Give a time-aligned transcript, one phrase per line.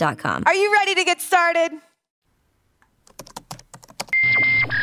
[0.00, 0.44] I.com.
[0.46, 1.72] Are you ready to get started?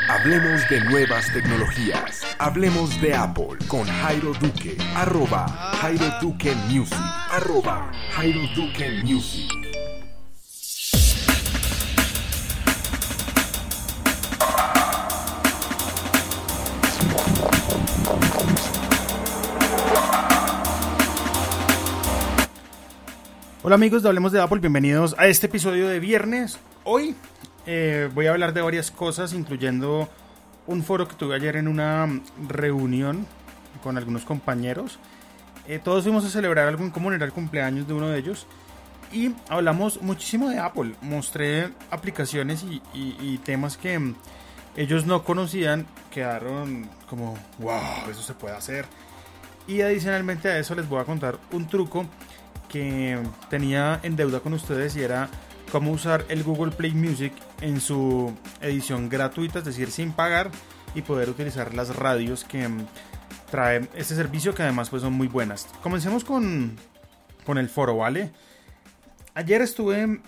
[0.10, 2.24] Hablemos de nuevas tecnologías.
[2.38, 4.78] Hablemos de Apple con Jairo Duque.
[4.96, 5.48] Arroba
[5.82, 6.98] Jairo Duque Music.
[7.32, 9.63] Arroba Jairo Duque Music.
[23.64, 26.60] Hola amigos Hablemos de Apple, bienvenidos a este episodio de viernes.
[26.84, 27.16] Hoy
[27.66, 30.10] eh, voy a hablar de varias cosas, incluyendo
[30.68, 32.08] un foro que tuve ayer en una
[32.50, 33.26] reunión
[33.82, 35.00] con algunos compañeros.
[35.68, 38.48] Eh, todos fuimos a celebrar algo en común, el cumpleaños de uno de ellos.
[39.14, 40.96] Y hablamos muchísimo de Apple.
[41.02, 44.14] Mostré aplicaciones y, y- temas que
[44.76, 45.86] ellos no conocían.
[46.12, 48.86] Quedaron como, wow, eso se puede hacer.
[49.68, 52.06] Y adicionalmente a eso les voy a contar un truco
[52.74, 53.20] que
[53.52, 55.30] tenía en deuda con ustedes y era
[55.72, 60.50] cómo usar el Google Play Music en su edición gratuita, es decir, sin pagar
[60.96, 62.68] y poder utilizar las radios que
[63.52, 65.68] trae este servicio que además pues son muy buenas.
[65.84, 66.76] Comencemos con,
[67.46, 68.32] con el foro, ¿vale?
[69.36, 70.22] Ayer estuve en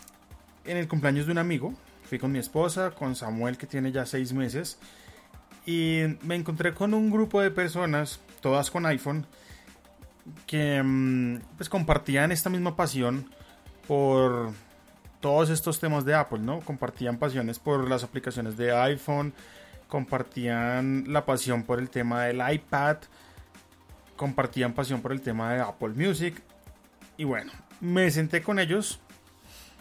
[0.66, 1.74] el cumpleaños de un amigo,
[2.08, 4.78] fui con mi esposa, con Samuel que tiene ya seis meses
[5.66, 9.26] y me encontré con un grupo de personas, todas con iPhone,
[10.46, 13.30] que mm, pues compartían esta misma pasión
[13.88, 14.52] por
[15.20, 16.60] todos estos temas de Apple, ¿no?
[16.62, 19.34] Compartían pasiones por las aplicaciones de iPhone,
[19.88, 22.98] compartían la pasión por el tema del iPad,
[24.16, 26.42] compartían pasión por el tema de Apple Music.
[27.18, 29.00] Y bueno, me senté con ellos,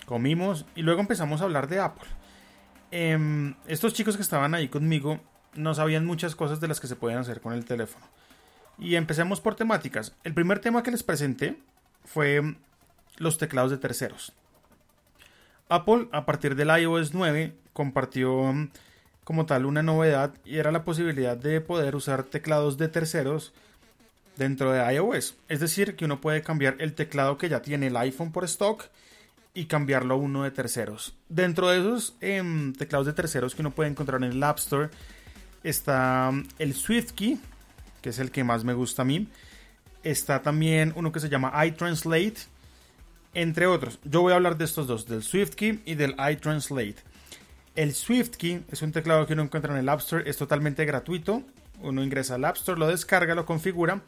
[0.07, 2.09] comimos y luego empezamos a hablar de Apple.
[2.91, 5.21] Em, estos chicos que estaban ahí conmigo
[5.55, 8.07] no sabían muchas cosas de las que se pueden hacer con el teléfono.
[8.79, 10.15] Y empecemos por temáticas.
[10.25, 11.59] El primer tema que les presenté
[12.05, 12.57] fue
[13.17, 14.33] los teclados de terceros.
[15.69, 18.71] Apple, a partir del iOS 9, compartió mm,
[19.25, 23.53] como tal una novedad y era la posibilidad de poder usar teclados de terceros
[24.37, 25.37] dentro de iOS.
[25.49, 28.85] Es decir, que uno puede cambiar el teclado que ya tiene el iPhone por stock
[29.55, 31.15] y cambiarlo a uno de terceros.
[31.29, 34.91] Dentro de esos em, teclados de terceros que uno puede encontrar en el App Store
[35.63, 37.39] está mm, el SwiftKey,
[38.05, 39.29] que es el que más me gusta a mí.
[40.03, 42.35] Está también uno que se llama iTranslate,
[43.33, 43.99] entre otros.
[44.05, 46.97] Yo voy a hablar de estos dos, del SwiftKey y del iTranslate.
[47.75, 51.45] El SwiftKey es un teclado que uno encuentra en el App Store, es totalmente gratuito.
[51.81, 54.03] Uno ingresa al App Store, lo descarga, lo configura.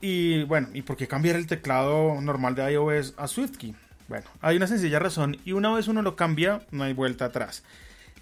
[0.00, 3.74] Y bueno, ¿y por qué cambiar el teclado normal de iOS a SwiftKey?
[4.06, 7.64] Bueno, hay una sencilla razón y una vez uno lo cambia, no hay vuelta atrás.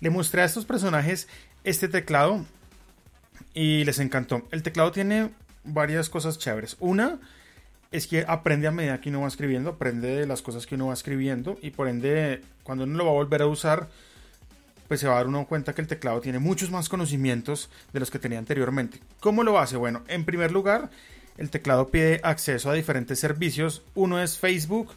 [0.00, 1.28] Le mostré a estos personajes
[1.64, 2.46] este teclado
[3.54, 4.46] y les encantó.
[4.50, 5.30] El teclado tiene
[5.64, 6.76] varias cosas chéveres.
[6.80, 7.18] Una
[7.90, 10.88] es que aprende a medida que uno va escribiendo, aprende de las cosas que uno
[10.88, 13.88] va escribiendo y por ende cuando uno lo va a volver a usar,
[14.88, 18.00] pues se va a dar uno cuenta que el teclado tiene muchos más conocimientos de
[18.00, 19.00] los que tenía anteriormente.
[19.20, 19.76] ¿Cómo lo hace?
[19.76, 20.90] Bueno, en primer lugar,
[21.36, 23.82] el teclado pide acceso a diferentes servicios.
[23.94, 24.92] Uno es Facebook,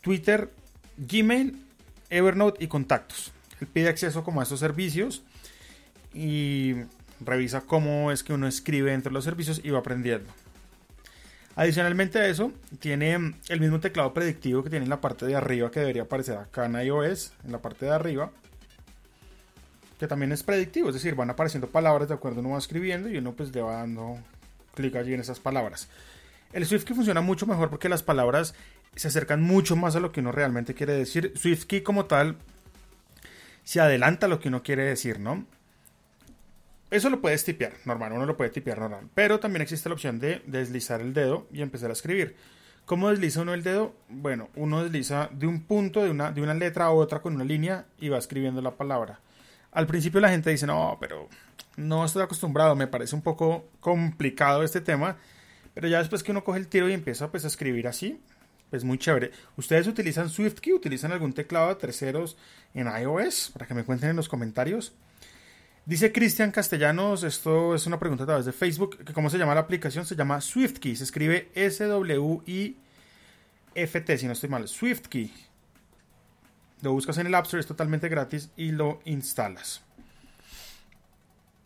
[0.00, 0.50] Twitter,
[0.96, 1.60] Gmail,
[2.10, 3.32] Evernote y contactos.
[3.60, 5.22] Él pide acceso como a estos servicios
[6.12, 6.74] y
[7.24, 10.30] revisa cómo es que uno escribe entre los servicios y va aprendiendo.
[11.54, 15.70] Adicionalmente a eso, tiene el mismo teclado predictivo que tiene en la parte de arriba
[15.70, 18.30] que debería aparecer acá en iOS, en la parte de arriba,
[19.98, 23.08] que también es predictivo, es decir, van apareciendo palabras de acuerdo a uno va escribiendo
[23.08, 24.18] y uno pues le va dando
[24.74, 25.88] clic allí en esas palabras.
[26.52, 28.54] El SwiftKey funciona mucho mejor porque las palabras
[28.96, 31.32] se acercan mucho más a lo que uno realmente quiere decir.
[31.36, 32.36] SwiftKey como tal
[33.64, 35.44] se adelanta a lo que uno quiere decir, ¿no?
[36.92, 39.08] Eso lo puedes tipear, normal, uno lo puede tipear normal.
[39.14, 42.36] Pero también existe la opción de deslizar el dedo y empezar a escribir.
[42.84, 43.94] ¿Cómo desliza uno el dedo?
[44.10, 47.44] Bueno, uno desliza de un punto, de una, de una letra a otra con una
[47.44, 49.20] línea y va escribiendo la palabra.
[49.70, 51.30] Al principio la gente dice, no, pero
[51.78, 55.16] no estoy acostumbrado, me parece un poco complicado este tema.
[55.72, 58.20] Pero ya después que uno coge el tiro y empieza pues, a escribir así,
[58.68, 59.30] pues muy chévere.
[59.56, 60.74] ¿Ustedes utilizan SwiftKey?
[60.74, 62.36] ¿Utilizan algún teclado de terceros
[62.74, 63.52] en iOS?
[63.54, 64.92] Para que me cuenten en los comentarios.
[65.84, 69.62] Dice Cristian Castellanos, esto es una pregunta a través de Facebook, cómo se llama la
[69.62, 72.78] aplicación, se llama SwiftKey, se escribe S-W-I-F-T,
[74.18, 75.32] si no estoy mal, SwiftKey.
[76.82, 79.82] Lo buscas en el App Store, es totalmente gratis y lo instalas.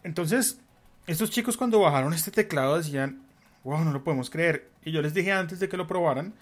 [0.02, 0.60] Entonces,
[1.06, 3.20] estos chicos cuando bajaron este teclado decían,
[3.64, 4.70] wow, no lo podemos creer.
[4.82, 6.32] Y yo les dije antes de que lo probaran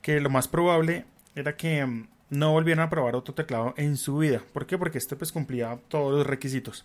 [0.00, 4.18] que lo más probable era que mm, no volvieran a probar otro teclado en su
[4.18, 4.42] vida.
[4.52, 4.78] ¿Por qué?
[4.78, 6.84] Porque este pues cumplía todos los requisitos.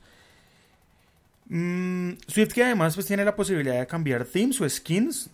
[1.47, 5.30] Mm, SwiftKey además pues tiene la posibilidad de cambiar themes o skins.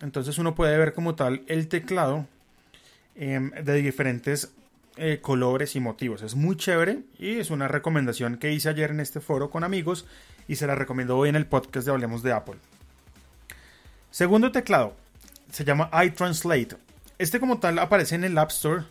[0.00, 2.26] Entonces uno puede ver como tal el teclado
[3.16, 4.52] em, de diferentes
[4.96, 6.22] eh, colores y motivos.
[6.22, 10.06] Es muy chévere y es una recomendación que hice ayer en este foro con amigos
[10.46, 12.56] y se la recomiendo hoy en el podcast de Hablemos de Apple.
[14.12, 14.94] Segundo teclado
[15.50, 16.76] se llama iTranslate.
[17.18, 18.84] Este como tal aparece en el App Store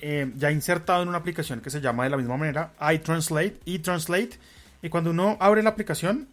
[0.00, 4.38] eh, ya insertado en una aplicación que se llama de la misma manera iTranslate, iTranslate.
[4.82, 6.28] Y cuando uno abre la aplicación,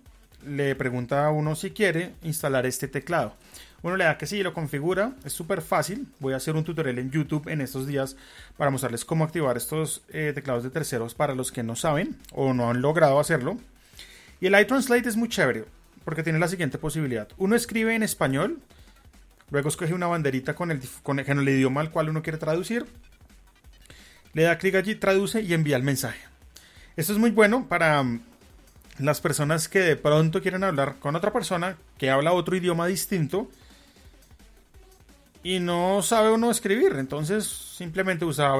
[0.45, 3.35] le pregunta a uno si quiere instalar este teclado.
[3.81, 6.07] Uno le da que sí, lo configura, es súper fácil.
[6.19, 8.15] Voy a hacer un tutorial en YouTube en estos días
[8.57, 12.53] para mostrarles cómo activar estos eh, teclados de terceros para los que no saben o
[12.53, 13.57] no han logrado hacerlo.
[14.41, 15.65] Y el iTranslate es muy chévere
[16.03, 17.27] porque tiene la siguiente posibilidad.
[17.37, 18.59] Uno escribe en español,
[19.49, 22.85] luego escoge una banderita con el, con el idioma al cual uno quiere traducir
[24.35, 26.19] le da clic allí, traduce y envía el mensaje.
[26.97, 28.21] Esto es muy bueno para mm,
[28.99, 33.49] las personas que de pronto quieren hablar con otra persona que habla otro idioma distinto
[35.41, 36.97] y no sabe uno escribir.
[36.97, 38.53] Entonces simplemente usa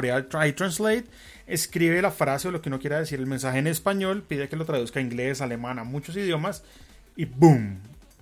[0.48, 1.06] iTranslate,
[1.46, 4.56] escribe la frase o lo que uno quiera decir, el mensaje en español, pide que
[4.56, 6.64] lo traduzca a inglés, alemán, a muchos idiomas
[7.18, 7.80] y ¡boom!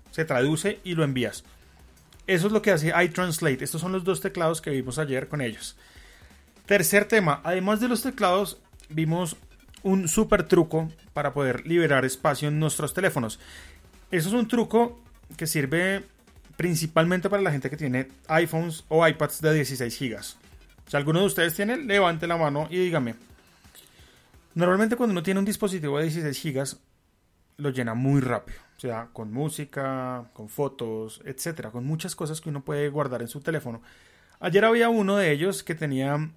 [0.10, 1.44] Se traduce y lo envías.
[2.26, 3.64] Eso es lo que hace iTranslate.
[3.64, 5.76] Estos son los dos teclados que vimos ayer con ellos.
[6.66, 8.58] Tercer tema, además de los teclados,
[8.90, 9.36] vimos
[9.84, 13.40] un super truco para poder liberar espacio en nuestros teléfonos.
[14.12, 15.02] Eso es un truco
[15.36, 16.04] que sirve
[16.56, 20.22] principalmente para la gente que tiene iPhones o iPads de 16 GB.
[20.88, 23.16] Si alguno de ustedes tiene, levante la mano y dígame.
[24.56, 26.78] Normalmente cuando uno tiene un dispositivo de 16 GB,
[27.58, 28.60] lo llena muy rápido.
[28.78, 33.28] O sea, con música, con fotos, etcétera, con muchas cosas que uno puede guardar en
[33.28, 33.82] su teléfono.
[34.40, 36.30] Ayer había uno de ellos que tenía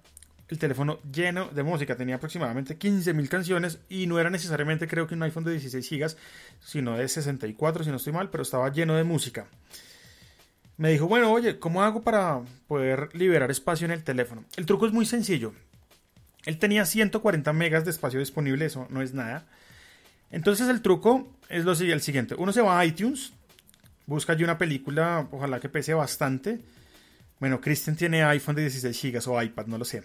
[0.49, 1.95] el teléfono lleno de música.
[1.95, 6.15] Tenía aproximadamente 15.000 canciones y no era necesariamente creo que un iPhone de 16 GB,
[6.59, 9.47] sino de 64 si no estoy mal, pero estaba lleno de música.
[10.77, 14.45] Me dijo, bueno, oye, ¿cómo hago para poder liberar espacio en el teléfono?
[14.57, 15.53] El truco es muy sencillo.
[16.45, 19.47] Él tenía 140 megas de espacio disponible, eso no es nada.
[20.29, 22.35] Entonces el truco es lo siguiente.
[22.37, 23.33] Uno se va a iTunes,
[24.05, 26.59] busca allí una película, ojalá que pese bastante.
[27.39, 30.03] Bueno, Christian tiene iPhone de 16 GB o iPad, no lo sé.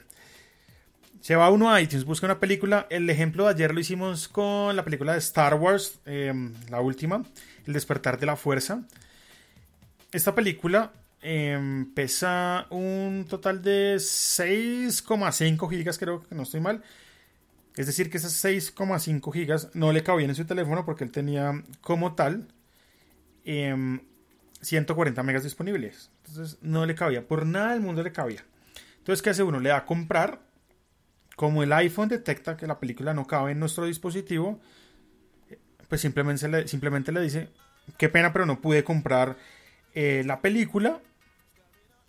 [1.23, 2.89] Se va uno a iTunes, busca una película.
[2.91, 7.23] El ejemplo de ayer lo hicimos con la película de Star Wars, em, la última,
[7.65, 8.83] El despertar de la fuerza.
[10.11, 10.91] Esta película
[11.21, 16.83] em, pesa un total de 6,5 gigas, creo que no estoy mal.
[17.77, 21.63] Es decir, que esas 6,5 gigas no le cabían en su teléfono porque él tenía
[21.83, 22.49] como tal
[23.45, 26.11] 140 em, megas disponibles.
[26.27, 28.45] Entonces no le cabía, por nada del mundo le cabía.
[28.99, 29.61] Entonces, ¿qué hace uno?
[29.61, 30.52] Le da a comprar
[31.43, 34.61] como el iPhone detecta que la película no cabe en nuestro dispositivo,
[35.89, 37.49] pues simplemente le, simplemente le dice,
[37.99, 39.37] qué pena, pero no pude comprar
[39.93, 41.01] eh, la película.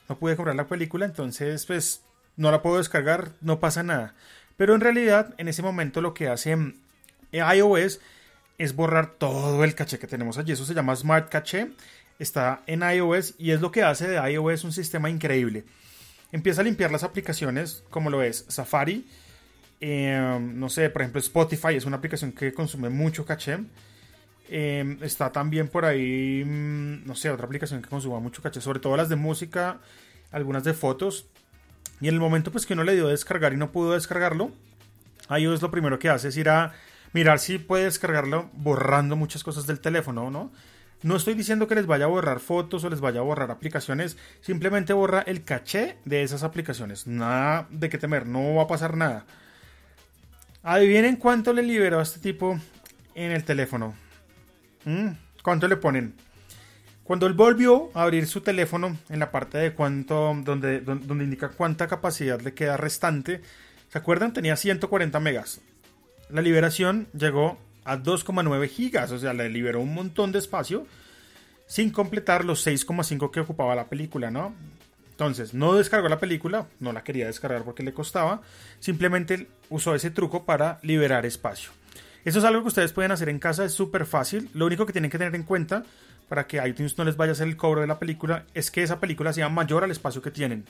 [0.08, 2.04] No pude comprar la película, entonces pues
[2.38, 4.14] no la puedo descargar, no pasa nada.
[4.56, 6.56] Pero en realidad, en ese momento lo que hace
[7.32, 8.02] eh, iOS
[8.60, 10.52] es borrar todo el caché que tenemos allí.
[10.52, 11.72] Eso se llama Smart Cache.
[12.20, 15.66] Está en iOS y es lo que hace de iOS un sistema increíble
[16.34, 19.06] empieza a limpiar las aplicaciones, como lo es Safari.
[19.86, 23.60] Em, no sé, por ejemplo, Spotify es una aplicación que consume mucho caché.
[24.48, 28.80] Em, está también por ahí, mm, no sé, otra aplicación que consuma mucho caché, sobre
[28.80, 29.80] todo las de música,
[30.32, 31.26] algunas de fotos.
[32.00, 34.52] Y en el momento pues que uno le dio a descargar y no pudo descargarlo,
[35.30, 36.72] iOS lo primero que hace es ir a
[37.12, 40.50] mirar si puede descargarlo borrando muchas cosas del teléfono, ¿no?
[41.02, 44.18] No estoy diciendo que les vaya a borrar fotos o les vaya a borrar aplicaciones,
[44.40, 47.06] simplemente borra el caché de esas aplicaciones.
[47.06, 49.26] Nada de que temer, no va a pasar nada.
[50.64, 52.60] Adivinen cuánto le liberó a este tipo
[53.16, 53.94] en el teléfono.
[54.86, 55.10] ¿Mm?
[55.44, 56.14] ¿Cuánto le ponen?
[57.04, 61.26] Cuando él volvió a abrir su teléfono en la parte de cuánto, donde, don- donde
[61.26, 63.42] indica cuánta capacidad le queda restante,
[63.90, 64.32] ¿se acuerdan?
[64.32, 65.60] Tenía 140 megas.
[66.30, 70.88] La liberación llegó a 2,9 gigas, o sea, le liberó un montón de espacio
[71.68, 74.56] sin completar los 6,5 que ocupaba la película, ¿no?
[75.14, 78.42] Entonces, no descargó la película, no la quería descargar porque le costaba,
[78.80, 81.70] simplemente usó ese truco para liberar espacio.
[82.26, 84.50] Eso es algo que ustedes pueden hacer en casa, es súper fácil.
[84.54, 85.84] Lo único que tienen que tener en cuenta
[86.30, 88.82] para que iTunes no les vaya a hacer el cobro de la película es que
[88.82, 90.66] esa película sea mayor al espacio que tienen.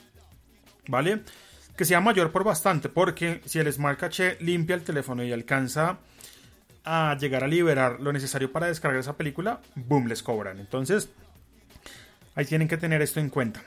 [0.88, 1.22] ¿Vale?
[1.74, 5.98] Que sea mayor por bastante, porque si el Smart Cache limpia el teléfono y alcanza
[6.84, 10.60] a llegar a liberar lo necesario para descargar esa película, boom, les cobran.
[10.60, 11.08] Entonces,
[12.34, 13.62] ahí tienen que tener esto en cuenta.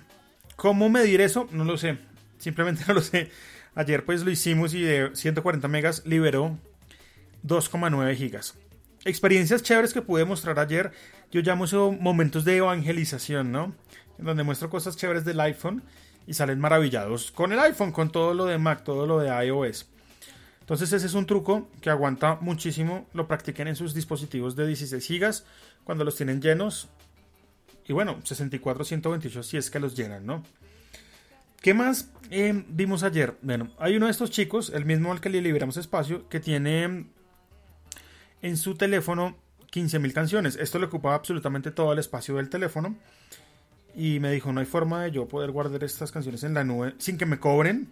[0.58, 1.48] ¿Cómo medir eso?
[1.52, 2.00] No lo sé.
[2.40, 3.30] Simplemente no lo sé.
[3.76, 6.58] Ayer pues lo hicimos y de 140 megas liberó
[7.46, 8.56] 2,9 gigas.
[9.06, 10.92] Experiencias chéveres que pude mostrar ayer.
[11.32, 13.76] Yo llamo eso momentos de evangelización, ¿no?
[14.18, 15.84] En donde muestro cosas chéveres del iPhone
[16.26, 19.88] y salen maravillados con el iPhone, con todo lo de Mac, todo lo de iOS.
[20.62, 23.06] Entonces ese es un truco que aguanta muchísimo.
[23.14, 25.46] Lo practiquen en sus dispositivos de 16 gigas
[25.84, 26.90] cuando los tienen llenos.
[27.88, 30.44] Y bueno, 64, 128 si es que los llenan, ¿no?
[31.62, 33.38] ¿Qué más eh, vimos ayer?
[33.42, 37.08] Bueno, hay uno de estos chicos, el mismo al que le liberamos espacio, que tiene
[38.42, 39.36] en su teléfono
[39.72, 40.56] 15.000 canciones.
[40.58, 42.96] Esto le ocupaba absolutamente todo el espacio del teléfono.
[43.96, 46.94] Y me dijo, no hay forma de yo poder guardar estas canciones en la nube
[47.00, 47.88] sin que me cobren.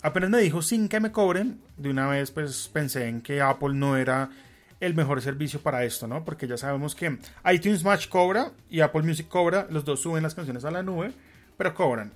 [0.00, 3.74] Apenas me dijo sin que me cobren, de una vez pues pensé en que Apple
[3.74, 4.30] no era
[4.80, 6.24] el mejor servicio para esto, ¿no?
[6.24, 7.18] Porque ya sabemos que
[7.50, 11.12] iTunes Match cobra y Apple Music cobra, los dos suben las canciones a la nube,
[11.56, 12.12] pero cobran.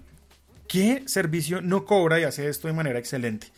[0.68, 3.48] ¿Qué servicio no cobra y hace esto de manera excelente?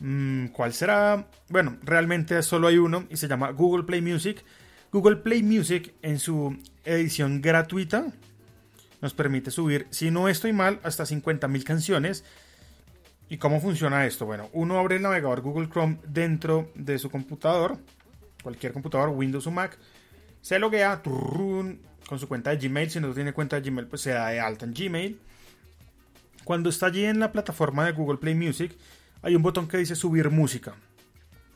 [0.00, 1.26] Mm, ¿Cuál será?
[1.48, 4.44] Bueno, realmente solo hay uno y se llama Google Play Music.
[4.92, 8.06] Google Play Music en su edición gratuita
[9.00, 12.24] nos permite subir, si no estoy mal, hasta 50.000 canciones.
[13.28, 14.26] ¿Y cómo funciona esto?
[14.26, 17.78] Bueno, uno abre el navegador Google Chrome dentro de su computador,
[18.42, 19.78] cualquier computador, Windows o Mac,
[20.40, 22.90] se loguea con su cuenta de Gmail.
[22.90, 25.20] Si no tiene cuenta de Gmail, pues se da de alta en Gmail.
[26.44, 28.76] Cuando está allí en la plataforma de Google Play Music,
[29.22, 30.74] hay un botón que dice subir música.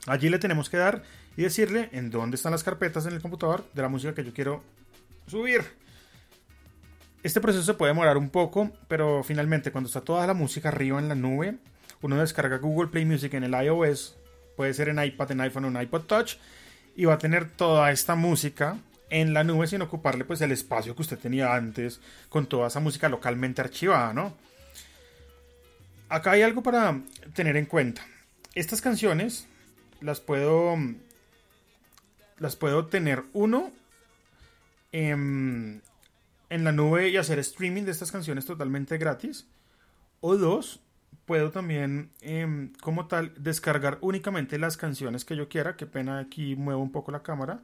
[0.07, 1.03] Allí le tenemos que dar
[1.37, 4.33] y decirle en dónde están las carpetas en el computador de la música que yo
[4.35, 4.63] quiero
[5.27, 5.63] subir.
[7.23, 10.99] Este proceso se puede demorar un poco, pero finalmente cuando está toda la música arriba
[10.99, 11.57] en la nube,
[12.03, 14.17] uno descarga Google Play Music en el iOS,
[14.59, 16.37] puede ser en iPad, en iPhone o en iPod Touch,
[16.97, 18.79] y va a tener toda esta música
[19.11, 22.81] en la nube sin ocuparle pues el espacio que usted tenía antes con toda esa
[22.81, 24.35] música localmente archivada, ¿no?
[26.09, 27.01] Acá hay algo para
[27.35, 28.07] tener en cuenta.
[28.55, 29.47] Estas canciones
[30.01, 30.77] las puedo
[32.39, 33.73] las puedo tener uno
[34.93, 35.83] en,
[36.51, 39.47] en la nube y hacer streaming de estas canciones totalmente gratis.
[40.21, 40.81] O dos,
[41.27, 45.77] puedo también em, como tal descargar únicamente las canciones que yo quiera.
[45.77, 47.61] Qué pena aquí muevo un poco la cámara.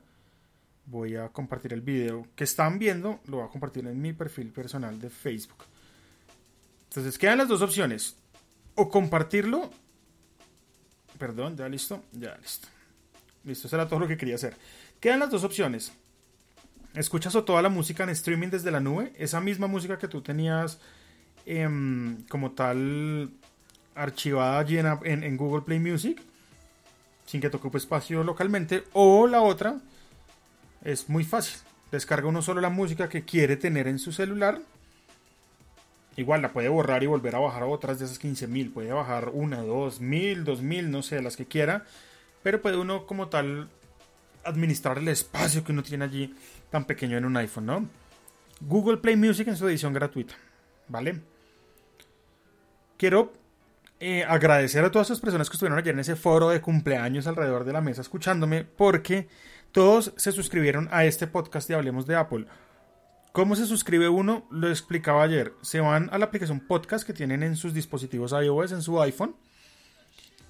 [0.87, 3.21] Voy a compartir el video que están viendo.
[3.27, 5.65] Lo voy a compartir en mi perfil personal de Facebook.
[6.85, 8.17] Entonces quedan las dos opciones.
[8.75, 9.71] O compartirlo.
[11.19, 12.03] Perdón, ya listo.
[12.13, 12.69] Ya listo.
[13.45, 14.57] Listo, eso era todo lo que quería hacer.
[14.99, 15.93] Quedan las dos opciones.
[16.95, 19.13] Escuchas o toda la música en streaming desde la nube.
[19.17, 20.81] Esa misma música que tú tenías
[21.47, 23.31] em, como tal
[23.95, 26.23] archivada allí en, en- Google Play Music.
[27.27, 28.85] Sin que te ocupe espacio localmente.
[28.93, 29.77] O la otra
[30.83, 31.61] es muy fácil.
[31.93, 34.61] Descarga uno solo la música que quiere tener en su celular.
[36.17, 38.73] Igual la puede borrar y volver a bajar otras de esas 15.000.
[38.73, 41.85] Puede bajar una, dos, mil, dos mil, no sé, las que quiera.
[42.43, 43.69] Pero puede uno como tal
[44.45, 46.35] administrar el espacio que uno tiene allí
[46.71, 47.89] tan pequeño en un iPhone, ¿no?
[48.61, 50.35] Google Play Music en su edición gratuita,
[50.89, 51.21] ¿vale?
[52.97, 53.33] Quiero
[54.01, 57.65] eh, agradecer a todas esas personas que estuvieron ayer en ese foro de cumpleaños alrededor
[57.65, 59.29] de la mesa escuchándome porque
[59.73, 62.47] todos se suscribieron a este podcast de Hablemos de Apple.
[63.33, 64.47] ¿Cómo se suscribe uno?
[64.51, 65.53] Lo explicaba ayer.
[65.61, 69.37] Se van a la aplicación podcast que tienen en sus dispositivos iOS, en su iPhone.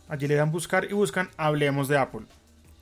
[0.09, 2.26] Allí le dan buscar y buscan Hablemos de Apple.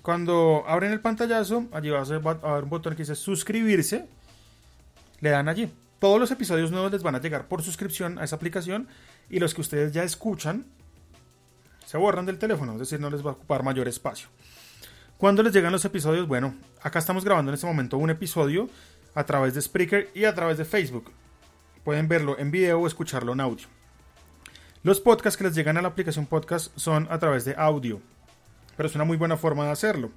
[0.02, 4.06] Cuando abren el pantallazo, allí va a va a haber un botón que dice suscribirse.
[5.20, 5.72] Le dan allí.
[5.99, 8.87] Todos los episodios nuevos les van a llegar por suscripción a esa aplicación
[9.28, 10.67] y los que ustedes ya escuchan
[11.85, 14.28] se borran del teléfono, es decir, no les va a ocupar mayor espacio.
[15.17, 16.28] ¿Cuándo les llegan los episodios?
[16.28, 18.69] Bueno, acá estamos grabando en este momento un episodio
[19.14, 21.11] a través de Spreaker y a través de Facebook.
[21.83, 23.67] Pueden verlo en video o escucharlo en audio.
[24.85, 28.00] Los podcasts que les llegan a la aplicación podcast son a través de audio,
[28.76, 30.12] pero es una muy buena forma de hacerlo.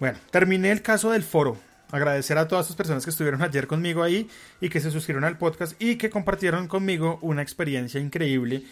[0.00, 1.58] Bueno, terminé el caso del foro.
[1.96, 4.28] Agradecer a todas las personas que estuvieron ayer conmigo ahí
[4.60, 8.62] y que se suscribieron al podcast y que compartieron conmigo una experiencia increíble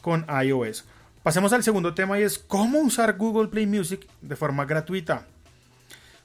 [0.00, 0.84] con iOS.
[1.22, 5.26] Pasemos al segundo tema y es cómo usar Google Play Music de forma gratuita.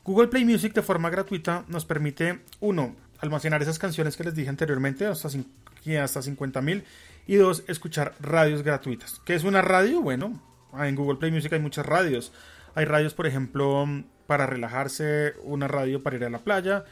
[0.04, 4.50] Google Play Music de forma gratuita nos permite, uno, almacenar esas canciones que les dije
[4.50, 6.84] anteriormente, hasta, hasta 50.000,
[7.28, 9.22] y dos, escuchar radios gratuitas.
[9.24, 10.02] ¿Qué es una radio?
[10.02, 10.42] Bueno,
[10.78, 12.34] en Google Play Music hay muchas radios.
[12.80, 13.86] Hay radios, por ejemplo,
[14.26, 16.86] para relajarse, una radio para ir a la playa,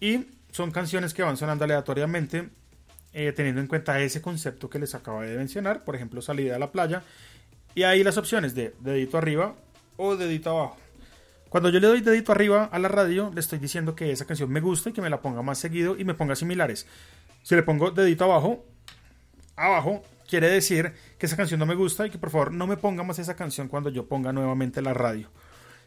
[0.00, 2.48] y son canciones que van sonando aleatoriamente,
[3.12, 6.58] eh, teniendo en cuenta ese concepto que les acabo de mencionar, por ejemplo, salida a
[6.58, 7.04] la playa,
[7.76, 9.54] y ahí las opciones de dedito arriba
[9.96, 10.76] o dedito abajo.
[11.50, 14.50] Cuando yo le doy dedito arriba a la radio, le estoy diciendo que esa canción
[14.50, 16.88] me gusta y que me la ponga más seguido y me ponga similares.
[17.44, 18.66] Si le pongo dedito abajo,
[19.54, 22.76] abajo, quiere decir que esa canción no me gusta y que por favor no me
[22.76, 25.30] ponga más esa canción cuando yo ponga nuevamente la radio.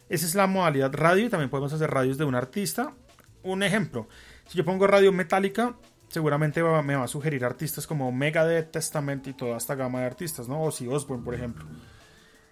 [0.08, 2.94] Esa es la modalidad radio y también podemos hacer radios de un artista.
[3.42, 4.08] Un ejemplo,
[4.48, 5.76] si yo pongo radio metálica,
[6.08, 10.48] seguramente me va a sugerir artistas como Megadeth, Testament y toda esta gama de artistas,
[10.48, 10.62] ¿no?
[10.62, 11.64] O si Osbourne, por ejemplo.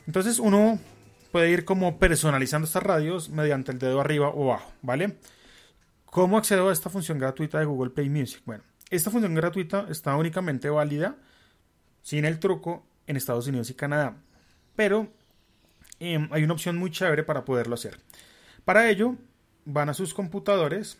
[0.06, 0.78] Entonces uno
[1.32, 5.18] puede ir como personalizando estas radios mediante el dedo arriba o abajo, ¿vale?
[6.06, 8.42] ¿Cómo accedo a esta función gratuita de Google Play Music?
[8.44, 11.16] Bueno, esta función gratuita está únicamente válida
[12.04, 14.14] sin el truco en Estados Unidos y Canadá,
[14.76, 15.08] pero
[15.98, 17.98] em, hay una opción muy chévere para poderlo hacer.
[18.64, 19.16] Para ello,
[19.64, 20.98] van a sus computadores,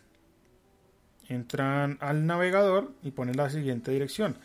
[1.29, 4.35] entran al navegador y ponen la siguiente dirección: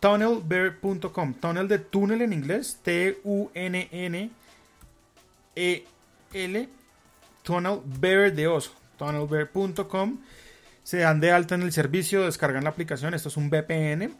[0.00, 1.34] tunnelbear.com.
[1.34, 4.30] Tunnel de túnel en inglés, T-U-N-N
[5.58, 6.68] e-L,
[7.42, 10.18] Tunnel Bear de oso, tunnelbear.com.
[10.82, 13.12] Se dan de alta en el servicio, descargan la aplicación.
[13.14, 14.14] Esto es un VPN.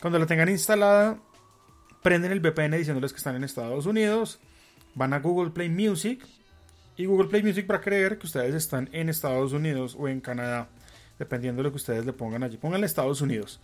[0.00, 1.18] Cuando la tengan instalada,
[2.02, 4.40] prenden el VPN diciéndoles que están en Estados Unidos.
[4.94, 6.26] Van a Google Play Music.
[6.96, 10.20] Y Google Play Music va a creer que ustedes están en Estados Unidos o en
[10.20, 10.68] Canadá.
[11.18, 12.56] Dependiendo de lo que ustedes le pongan allí.
[12.56, 13.60] Pónganle Estados Unidos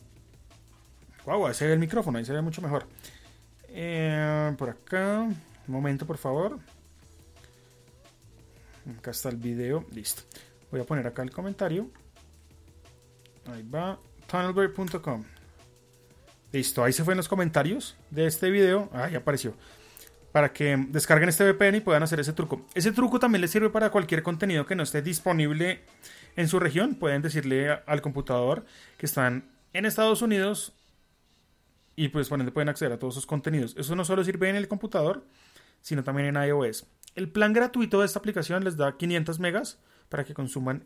[1.26, 2.86] Wow, ahí se ve el micrófono, ahí se ve mucho mejor.
[3.70, 5.38] Eh, por acá, un
[5.68, 6.60] momento por favor.
[8.98, 9.86] Acá está el video.
[9.92, 10.24] Listo.
[10.72, 11.90] Voy a poner acá el comentario.
[13.46, 14.00] Ahí va.
[14.28, 15.24] Tunnelberry.com.
[16.52, 16.84] Listo.
[16.84, 18.90] Ahí se fue en los comentarios de este video.
[18.94, 19.54] Ahí apareció.
[20.32, 22.66] Para que descarguen este VPN y puedan hacer ese truco.
[22.76, 25.82] Ese truco también les sirve para cualquier contenido que no esté disponible
[26.36, 26.96] en su región.
[26.96, 28.66] Pueden decirle al computador
[28.98, 30.74] que están en Estados Unidos
[31.96, 33.76] y pues pueden acceder a todos esos contenidos.
[33.78, 35.26] Eso no solo sirve en el computador,
[35.82, 36.86] sino también en iOS.
[37.16, 40.86] El plan gratuito de esta aplicación les da 500 megas para que consuman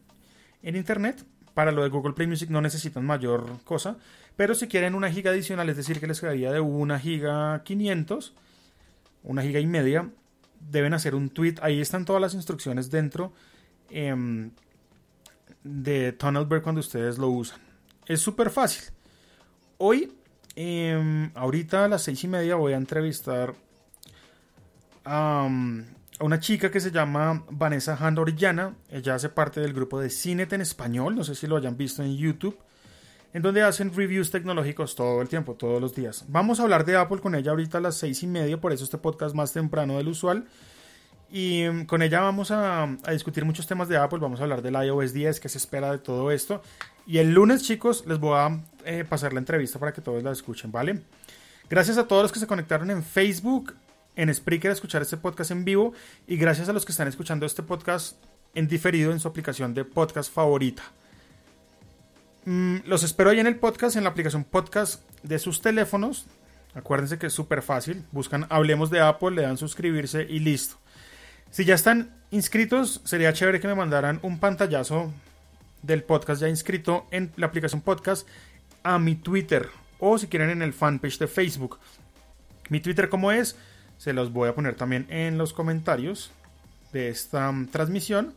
[0.64, 1.24] en internet.
[1.54, 3.98] Para lo de Google Play Music no necesitan mayor cosa,
[4.36, 8.34] pero si quieren una giga adicional, es decir, que les quedaría de una giga 500,
[9.24, 10.10] una giga y media,
[10.60, 11.56] deben hacer un tweet.
[11.62, 13.34] Ahí están todas las instrucciones dentro
[13.90, 14.50] eh,
[15.64, 17.60] de Tunnelberg cuando ustedes lo usan.
[18.06, 18.84] Es súper fácil.
[19.78, 20.12] Hoy,
[20.56, 23.54] em, ahorita a las seis y media, voy a entrevistar
[25.06, 25.50] a
[26.20, 28.76] una chica que se llama Vanessa Hand Orellana.
[28.90, 32.04] Ella hace parte del grupo de Cinet en español, no sé si lo hayan visto
[32.04, 32.58] en YouTube,
[33.34, 36.26] en donde hacen reviews tecnológicos todo el tiempo, todos los días.
[36.28, 38.84] Vamos a hablar de Apple con ella ahorita a las seis y media, por eso
[38.84, 40.46] este podcast más temprano del usual.
[41.32, 44.76] Y mm, con ella vamos a, discutir muchos temas de Apple, vamos a hablar del
[44.76, 46.62] iOS 10, qué se espera de todo esto.
[47.08, 50.32] Y el lunes, chicos, les voy a eh, pasar la entrevista para que todos la
[50.32, 51.02] escuchen, ¿vale?
[51.70, 53.74] Gracias a todos los que se conectaron en Facebook,
[54.16, 55.94] en Spreaker a escuchar este podcast en vivo
[56.28, 58.16] y gracias a los que están escuchando este podcast
[58.54, 60.84] en diferido en su aplicación de podcast favorita.
[62.46, 66.26] Mm, los espero ahí en el podcast, en la aplicación podcast de sus teléfonos.
[66.76, 68.04] Acuérdense que es súper fácil.
[68.12, 70.78] Buscan Hablemos de Apple, le dan suscribirse y listo.
[71.52, 75.14] Si ya están inscritos, sería chévere que me mandaran un pantallazo
[75.84, 78.28] del podcast ya inscrito en la aplicación podcast
[78.84, 81.80] a mi Twitter o si quieren en el fanpage de Facebook.
[82.70, 83.56] Mi Twitter como es
[83.98, 86.32] Se los voy a poner también en los comentarios
[86.92, 88.34] de esta mm, transmisión.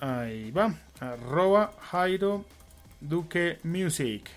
[0.00, 0.74] Ahí va.
[1.00, 2.46] Arroba Jairo
[3.02, 4.30] Duque Music.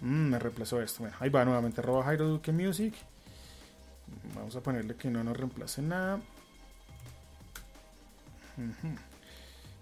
[0.00, 1.00] Mm, me reemplazó esto.
[1.00, 1.80] Bueno, ahí va nuevamente.
[1.80, 2.94] Arroba Jairo Duque Music.
[4.34, 6.20] Vamos a ponerle que no nos reemplace nada.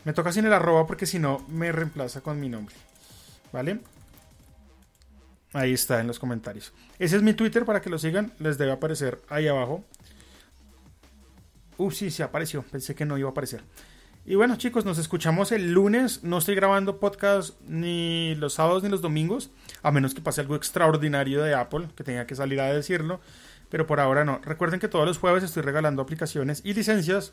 [0.05, 2.75] Me toca sin el arroba porque si no me reemplaza con mi nombre.
[3.53, 3.81] ¿Vale?
[5.53, 6.73] Ahí está en los comentarios.
[6.99, 8.33] Ese es mi Twitter para que lo sigan.
[8.39, 9.85] Les debe aparecer ahí abajo.
[11.77, 12.63] Uf, sí, sí apareció.
[12.63, 13.63] Pensé que no iba a aparecer.
[14.25, 16.23] Y bueno, chicos, nos escuchamos el lunes.
[16.23, 19.51] No estoy grabando podcast ni los sábados ni los domingos,
[19.83, 23.21] a menos que pase algo extraordinario de Apple, que tenga que salir a decirlo.
[23.69, 24.41] Pero por ahora no.
[24.45, 27.33] Recuerden que todos los jueves estoy regalando aplicaciones y licencias.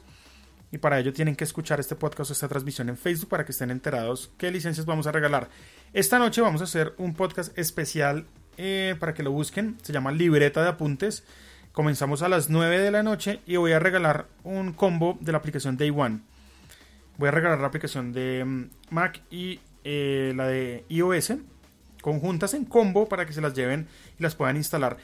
[0.72, 3.70] Y para ello tienen que escuchar este podcast esta transmisión en Facebook para que estén
[3.70, 5.50] enterados qué licencias vamos a regalar.
[5.94, 8.26] Esta noche vamos a hacer un podcast especial
[8.58, 9.78] eh, para que lo busquen.
[9.84, 11.24] Se llama Libreta de Apuntes.
[11.72, 15.38] Comenzamos a las 9 de la noche y voy a regalar un combo de la
[15.38, 16.22] aplicación Day One.
[17.20, 21.34] Voy a regalar la aplicación de mm, Mac y eh, la de iOS
[22.02, 24.96] conjuntas en combo para que se las lleven y las puedan instalar.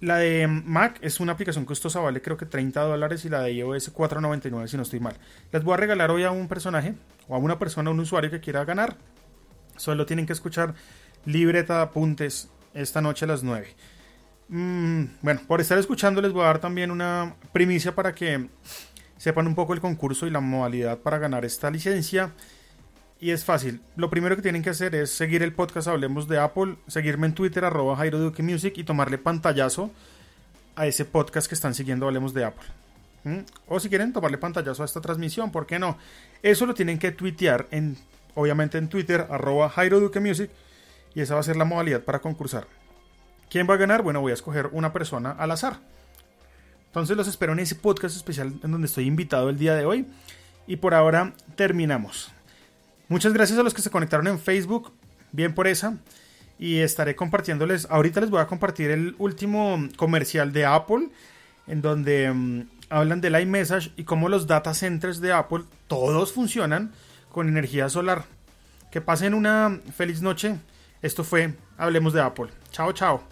[0.00, 3.52] La de Mac es una aplicación costosa, vale creo que 30 dólares y la de
[3.52, 5.14] iOS 4.99 si no estoy mal.
[5.52, 6.96] Les voy a regalar hoy a un personaje
[7.28, 8.96] o a una persona, un usuario que quiera ganar.
[9.76, 10.74] Solo tienen que escuchar
[11.26, 13.68] libreta de apuntes esta noche a las 9.
[14.48, 18.48] Mm, bueno, por estar escuchando les voy a dar también una primicia para que
[19.22, 22.32] sepan un poco el concurso y la modalidad para ganar esta licencia.
[23.20, 23.80] Y es fácil.
[23.94, 27.34] Lo primero que tienen que hacer es seguir el podcast Hablemos de Apple, seguirme en
[27.34, 29.92] Twitter, arroba Jairo Duque Music y tomarle pantallazo
[30.74, 32.66] a ese podcast que están siguiendo Hablemos de Apple.
[33.22, 33.38] ¿Mm?
[33.68, 35.98] O si quieren tomarle pantallazo a esta transmisión, ¿por qué no?
[36.42, 37.96] Eso lo tienen que tuitear, en,
[38.34, 40.50] obviamente en Twitter, arroba Jairo Duque Music,
[41.14, 42.66] y esa va a ser la modalidad para concursar.
[43.48, 44.02] ¿Quién va a ganar?
[44.02, 45.78] Bueno, voy a escoger una persona al azar.
[46.92, 50.04] Entonces los espero en ese podcast especial en donde estoy invitado el día de hoy.
[50.66, 52.30] Y por ahora terminamos.
[53.08, 54.92] Muchas gracias a los que se conectaron en Facebook,
[55.32, 55.96] bien por esa.
[56.58, 61.08] Y estaré compartiéndoles, ahorita les voy a compartir el último comercial de Apple,
[61.66, 66.92] en donde um, hablan del iMessage y cómo los data centers de Apple todos funcionan
[67.30, 68.26] con energía solar.
[68.90, 70.58] Que pasen una feliz noche.
[71.00, 72.48] Esto fue Hablemos de Apple.
[72.70, 73.31] Chao, chao.